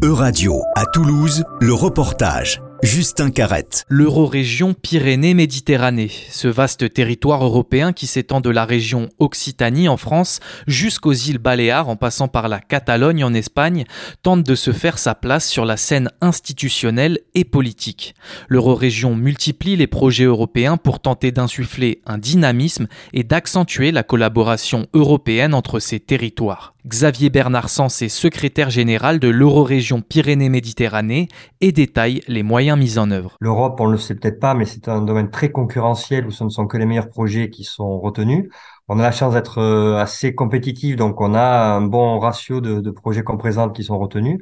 E-Radio, 0.00 0.62
à 0.76 0.86
Toulouse, 0.86 1.42
le 1.60 1.72
reportage. 1.72 2.62
Justin 2.84 3.30
Carrette. 3.30 3.84
L'Eurorégion 3.88 4.72
Pyrénées-Méditerranée, 4.72 6.12
ce 6.30 6.46
vaste 6.46 6.92
territoire 6.92 7.44
européen 7.44 7.92
qui 7.92 8.06
s'étend 8.06 8.40
de 8.40 8.50
la 8.50 8.64
région 8.64 9.08
Occitanie 9.18 9.88
en 9.88 9.96
France 9.96 10.38
jusqu'aux 10.68 11.12
îles 11.12 11.38
Baléares 11.38 11.88
en 11.88 11.96
passant 11.96 12.28
par 12.28 12.46
la 12.46 12.60
Catalogne 12.60 13.24
en 13.24 13.34
Espagne, 13.34 13.84
tente 14.22 14.44
de 14.44 14.54
se 14.54 14.72
faire 14.72 14.98
sa 14.98 15.16
place 15.16 15.48
sur 15.48 15.64
la 15.64 15.76
scène 15.76 16.12
institutionnelle 16.20 17.18
et 17.34 17.44
politique. 17.44 18.14
L'Eurorégion 18.46 19.16
multiplie 19.16 19.74
les 19.74 19.88
projets 19.88 20.24
européens 20.24 20.76
pour 20.76 21.00
tenter 21.00 21.32
d'insuffler 21.32 22.02
un 22.06 22.18
dynamisme 22.18 22.86
et 23.12 23.24
d'accentuer 23.24 23.90
la 23.90 24.04
collaboration 24.04 24.86
européenne 24.94 25.54
entre 25.54 25.80
ces 25.80 25.98
territoires. 25.98 26.74
Xavier 26.86 27.28
Bernard 27.28 27.68
Sens 27.68 28.02
est 28.02 28.08
secrétaire 28.08 28.70
général 28.70 29.18
de 29.18 29.28
l'Eurorégion 29.28 30.00
Pyrénées-Méditerranée 30.00 31.28
et 31.60 31.72
détaille 31.72 32.22
les 32.28 32.44
moyens 32.44 32.78
mis 32.78 32.98
en 32.98 33.10
œuvre. 33.10 33.36
L'Europe, 33.40 33.80
on 33.80 33.88
ne 33.88 33.92
le 33.92 33.98
sait 33.98 34.14
peut-être 34.14 34.38
pas, 34.38 34.54
mais 34.54 34.64
c'est 34.64 34.88
un 34.88 35.02
domaine 35.02 35.30
très 35.30 35.50
concurrentiel 35.50 36.26
où 36.26 36.30
ce 36.30 36.44
ne 36.44 36.50
sont 36.50 36.66
que 36.66 36.76
les 36.76 36.86
meilleurs 36.86 37.08
projets 37.08 37.50
qui 37.50 37.64
sont 37.64 37.98
retenus. 37.98 38.48
On 38.86 38.98
a 39.00 39.02
la 39.02 39.12
chance 39.12 39.34
d'être 39.34 39.58
euh, 39.58 39.96
assez 39.96 40.34
compétitif, 40.34 40.96
donc 40.96 41.20
on 41.20 41.34
a 41.34 41.74
un 41.74 41.82
bon 41.82 42.20
ratio 42.20 42.60
de, 42.60 42.80
de 42.80 42.90
projets 42.90 43.22
qu'on 43.22 43.36
présente 43.36 43.74
qui 43.74 43.82
sont 43.82 43.98
retenus. 43.98 44.38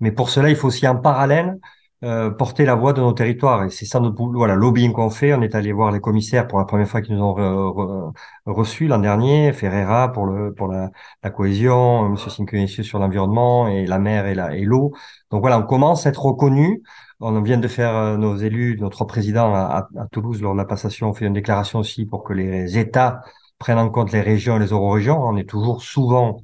Mais 0.00 0.12
pour 0.12 0.28
cela, 0.30 0.50
il 0.50 0.56
faut 0.56 0.68
aussi 0.68 0.86
en 0.86 0.96
parallèle 0.96 1.58
euh, 2.04 2.30
porter 2.30 2.64
la 2.64 2.74
voix 2.74 2.92
de 2.92 3.00
nos 3.00 3.12
territoires. 3.12 3.64
Et 3.64 3.70
c'est 3.70 3.84
ça 3.84 4.00
notre 4.00 4.16
voilà, 4.32 4.54
lobbying 4.54 4.92
qu'on 4.92 5.10
fait. 5.10 5.34
On 5.34 5.42
est 5.42 5.54
allé 5.54 5.72
voir 5.72 5.90
les 5.90 6.00
commissaires 6.00 6.46
pour 6.46 6.58
la 6.58 6.64
première 6.64 6.88
fois 6.88 7.02
qu'ils 7.02 7.16
nous 7.16 7.22
ont 7.22 8.12
reçus 8.46 8.86
l'an 8.86 8.98
dernier, 8.98 9.52
Ferreira 9.52 10.12
pour 10.12 10.26
le 10.26 10.54
pour 10.54 10.68
la, 10.68 10.90
la 11.22 11.30
cohésion, 11.30 12.08
Monsieur 12.08 12.30
Cinquenissieux 12.30 12.84
sur 12.84 12.98
l'environnement 12.98 13.68
et 13.68 13.86
la 13.86 13.98
mer 13.98 14.26
et 14.26 14.34
la 14.34 14.54
et 14.56 14.64
l'eau. 14.64 14.92
Donc 15.30 15.40
voilà, 15.40 15.58
on 15.58 15.62
commence 15.64 16.06
à 16.06 16.10
être 16.10 16.24
reconnu. 16.24 16.82
On 17.20 17.40
vient 17.42 17.58
de 17.58 17.68
faire 17.68 17.96
euh, 17.96 18.16
nos 18.16 18.36
élus, 18.36 18.76
notre 18.80 19.04
président 19.04 19.52
à, 19.54 19.88
à, 19.96 20.06
Toulouse 20.12 20.40
lors 20.40 20.52
de 20.52 20.58
la 20.58 20.64
passation, 20.64 21.10
on 21.10 21.14
fait 21.14 21.26
une 21.26 21.32
déclaration 21.32 21.80
aussi 21.80 22.06
pour 22.06 22.22
que 22.22 22.32
les 22.32 22.78
États 22.78 23.22
prennent 23.58 23.78
en 23.78 23.90
compte 23.90 24.12
les 24.12 24.20
régions 24.20 24.56
et 24.56 24.60
les 24.60 24.68
euro-régions. 24.68 25.20
On 25.20 25.36
est 25.36 25.48
toujours 25.48 25.82
souvent 25.82 26.42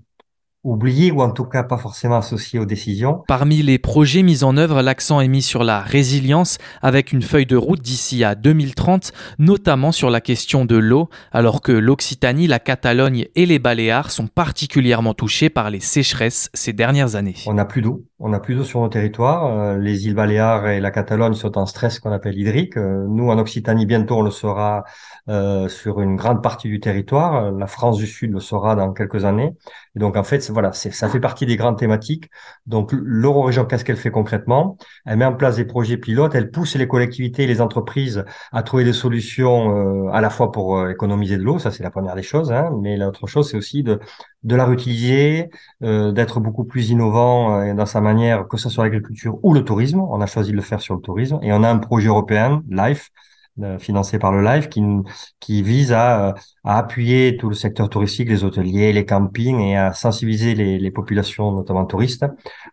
oublié 0.64 1.12
ou 1.12 1.20
en 1.20 1.30
tout 1.30 1.44
cas 1.44 1.62
pas 1.62 1.78
forcément 1.78 2.16
associé 2.16 2.58
aux 2.58 2.64
décisions. 2.64 3.22
Parmi 3.28 3.62
les 3.62 3.78
projets 3.78 4.22
mis 4.22 4.42
en 4.42 4.56
œuvre, 4.56 4.82
l'accent 4.82 5.20
est 5.20 5.28
mis 5.28 5.42
sur 5.42 5.62
la 5.62 5.80
résilience 5.80 6.58
avec 6.82 7.12
une 7.12 7.22
feuille 7.22 7.46
de 7.46 7.56
route 7.56 7.80
d'ici 7.80 8.24
à 8.24 8.34
2030, 8.34 9.12
notamment 9.38 9.92
sur 9.92 10.10
la 10.10 10.20
question 10.20 10.64
de 10.64 10.76
l'eau, 10.76 11.08
alors 11.32 11.60
que 11.60 11.72
l'Occitanie, 11.72 12.46
la 12.46 12.58
Catalogne 12.58 13.26
et 13.36 13.46
les 13.46 13.58
Baléares 13.58 14.10
sont 14.10 14.26
particulièrement 14.26 15.14
touchés 15.14 15.50
par 15.50 15.70
les 15.70 15.80
sécheresses 15.80 16.50
ces 16.54 16.72
dernières 16.72 17.14
années. 17.14 17.34
On 17.46 17.54
n'a 17.54 17.66
plus 17.66 17.82
d'eau, 17.82 18.04
on 18.18 18.30
n'a 18.30 18.40
plus 18.40 18.54
d'eau 18.54 18.64
sur 18.64 18.80
nos 18.80 18.88
territoires. 18.88 19.44
Euh, 19.46 19.78
les 19.78 20.06
îles 20.06 20.14
Baléares 20.14 20.68
et 20.68 20.80
la 20.80 20.90
Catalogne 20.90 21.34
sont 21.34 21.58
en 21.58 21.66
stress 21.66 21.98
qu'on 21.98 22.12
appelle 22.12 22.38
hydrique. 22.38 22.78
Euh, 22.78 23.04
nous, 23.06 23.28
en 23.28 23.38
Occitanie, 23.38 23.84
bientôt, 23.84 24.16
on 24.16 24.22
le 24.22 24.30
sera 24.30 24.84
euh, 25.28 25.68
sur 25.68 26.00
une 26.00 26.16
grande 26.16 26.42
partie 26.42 26.68
du 26.68 26.80
territoire. 26.80 27.52
La 27.52 27.66
France 27.66 27.98
du 27.98 28.06
Sud 28.06 28.32
le 28.32 28.40
sera 28.40 28.76
dans 28.76 28.92
quelques 28.92 29.26
années. 29.26 29.52
Et 29.94 29.98
donc, 29.98 30.16
en 30.16 30.22
fait, 30.22 30.40
voilà, 30.54 30.72
ça 30.72 31.08
fait 31.08 31.20
partie 31.20 31.44
des 31.44 31.56
grandes 31.56 31.78
thématiques. 31.78 32.30
Donc, 32.66 32.90
l'Eurorégion, 32.92 33.66
qu'est-ce 33.66 33.84
qu'elle 33.84 33.98
fait 33.98 34.10
concrètement? 34.10 34.78
Elle 35.04 35.18
met 35.18 35.26
en 35.26 35.34
place 35.34 35.56
des 35.56 35.66
projets 35.66 35.98
pilotes, 35.98 36.34
elle 36.34 36.50
pousse 36.50 36.76
les 36.76 36.88
collectivités 36.88 37.42
et 37.44 37.46
les 37.46 37.60
entreprises 37.60 38.24
à 38.52 38.62
trouver 38.62 38.84
des 38.84 38.94
solutions 38.94 40.08
euh, 40.08 40.10
à 40.12 40.20
la 40.22 40.30
fois 40.30 40.52
pour 40.52 40.78
euh, 40.78 40.90
économiser 40.90 41.36
de 41.36 41.42
l'eau, 41.42 41.58
ça 41.58 41.70
c'est 41.70 41.82
la 41.82 41.90
première 41.90 42.14
des 42.14 42.22
choses, 42.22 42.52
hein, 42.52 42.70
mais 42.80 42.96
l'autre 42.96 43.26
chose, 43.26 43.50
c'est 43.50 43.56
aussi 43.58 43.82
de, 43.82 44.00
de 44.44 44.56
la 44.56 44.64
réutiliser, 44.64 45.50
euh, 45.82 46.12
d'être 46.12 46.40
beaucoup 46.40 46.64
plus 46.64 46.90
innovant 46.90 47.74
dans 47.74 47.86
sa 47.86 48.00
manière, 48.00 48.48
que 48.48 48.56
ce 48.56 48.68
soit 48.68 48.84
l'agriculture 48.84 49.38
ou 49.42 49.52
le 49.52 49.64
tourisme. 49.64 50.00
On 50.00 50.20
a 50.20 50.26
choisi 50.26 50.52
de 50.52 50.56
le 50.56 50.62
faire 50.62 50.80
sur 50.80 50.94
le 50.94 51.00
tourisme 51.00 51.38
et 51.42 51.52
on 51.52 51.62
a 51.62 51.68
un 51.68 51.78
projet 51.78 52.08
européen, 52.08 52.62
LIFE, 52.70 53.10
euh, 53.10 53.33
financé 53.78 54.18
par 54.18 54.32
le 54.32 54.42
LIFE 54.42 54.68
qui, 54.68 55.62
vise 55.62 55.92
à, 55.92 56.34
à, 56.64 56.78
appuyer 56.78 57.36
tout 57.36 57.48
le 57.48 57.54
secteur 57.54 57.88
touristique, 57.88 58.28
les 58.28 58.42
hôteliers, 58.42 58.92
les 58.92 59.04
campings 59.04 59.60
et 59.60 59.76
à 59.76 59.92
sensibiliser 59.92 60.54
les, 60.54 60.78
les 60.78 60.90
populations, 60.90 61.52
notamment 61.52 61.84
touristes, 61.84 62.24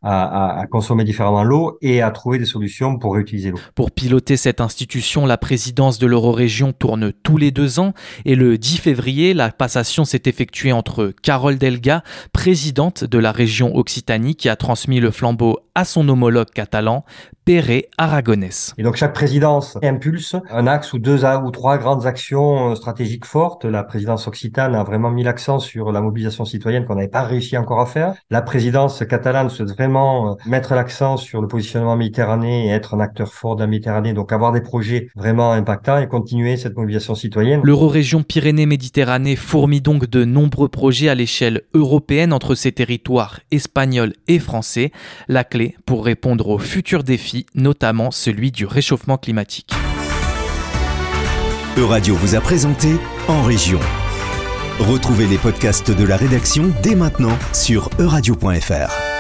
à, 0.02 0.60
à, 0.60 0.66
consommer 0.68 1.04
différemment 1.04 1.44
l'eau 1.44 1.78
et 1.82 2.02
à 2.02 2.10
trouver 2.10 2.40
des 2.40 2.46
solutions 2.46 2.98
pour 2.98 3.14
réutiliser 3.14 3.52
l'eau. 3.52 3.60
Pour 3.76 3.92
piloter 3.92 4.38
cette 4.38 4.60
institution, 4.60 5.28
la 5.28 5.38
présidence 5.38 6.00
de 6.00 6.08
l'Eurorégion 6.08 6.74
tourne 6.74 7.14
tous 7.24 7.38
les 7.38 7.52
deux 7.52 7.80
ans 7.80 7.94
et 8.26 8.36
le 8.36 8.58
10 8.58 8.78
février, 8.78 9.34
la 9.36 9.52
passation 9.52 10.04
s'est 10.04 10.24
effectuée 10.26 10.72
entre 10.72 11.14
Carole 11.22 11.60
Delga, 11.60 12.04
présidente 12.34 13.04
de 13.04 13.20
la 13.20 13.32
région 13.32 13.76
Occitanie, 13.76 14.36
qui 14.36 14.50
a 14.50 14.56
transmis 14.56 15.00
le 15.00 15.12
flambeau 15.12 15.60
à 15.76 15.86
son 15.86 16.08
homologue 16.10 16.50
catalan, 16.50 17.06
Péré 17.52 17.90
Aragonès. 17.98 18.74
Et 18.78 18.84
donc 18.84 18.96
chaque 18.96 19.12
présidence 19.12 19.78
impulse 19.84 20.38
un 20.50 20.68
axe 20.68 20.94
ou 20.94 21.00
deux 21.00 21.26
ou 21.26 21.52
trois 21.52 21.78
grandes 21.78 22.06
actions 22.06 22.72
euh, 22.72 22.76
stratégiques 22.76 23.26
fortes. 23.26 23.66
La 23.66 23.84
présidence 23.84 24.26
occitane 24.26 24.74
a 24.74 24.86
vraiment 24.86 25.12
mis 25.12 25.24
l'accent 25.24 25.60
sur 25.60 25.92
la 25.92 26.00
mobilisation 26.00 26.46
citoyenne 26.46 26.86
qu'on 26.86 26.96
n'avait 26.96 27.10
pas 27.10 27.24
réussi 27.24 27.58
encore 27.58 27.82
à 27.82 27.86
faire. 27.88 28.14
La 28.30 28.42
présidence 28.42 29.04
catalane 29.06 29.50
souhaite 29.50 29.72
vraiment 29.72 30.32
euh, 30.32 30.36
mettre 30.46 30.76
l'accent 30.76 31.18
sur 31.18 31.42
le 31.42 31.50
positionnement 31.50 31.98
méditerranéen 31.98 32.68
et 32.68 32.70
être 32.70 32.94
un 32.94 33.02
acteur 33.02 33.34
fort 33.34 33.58
de 33.58 33.64
la 33.64 33.68
Méditerranée, 33.68 34.14
donc 34.14 34.32
avoir 34.32 34.54
des 34.54 34.62
projets 34.62 35.10
vraiment 35.18 35.52
impactants 35.52 35.98
et 35.98 36.08
continuer 36.08 36.56
cette 36.56 36.78
mobilisation 36.78 37.16
citoyenne. 37.16 37.60
L'Eurorégion 37.66 38.24
Pyrénées-Méditerranée 38.24 39.36
fourmille 39.36 39.82
donc 39.82 40.10
de 40.10 40.24
nombreux 40.24 40.70
projets 40.70 41.10
à 41.10 41.16
l'échelle 41.16 41.64
européenne 41.74 42.32
entre 42.32 42.56
ses 42.56 42.72
territoires 42.72 43.42
espagnols 43.52 44.14
et 44.30 44.40
français. 44.40 44.94
La 45.28 45.44
clé 45.44 45.76
pour 45.86 46.06
répondre 46.06 46.48
aux 46.48 46.58
futurs 46.58 47.04
notamment 47.56 48.12
celui 48.12 48.52
du 48.52 48.66
réchauffement 48.66 49.18
climatique. 49.18 49.72
Euradio 51.78 52.16
vous 52.16 52.36
a 52.36 52.42
présenté 52.42 52.90
En 53.28 53.44
Région. 53.44 53.80
Retrouvez 54.80 55.28
les 55.28 55.38
podcasts 55.38 55.92
de 55.92 56.04
la 56.04 56.18
rédaction 56.18 56.72
dès 56.82 56.96
maintenant 56.96 57.38
sur 57.54 57.90
euradio.fr. 58.00 59.11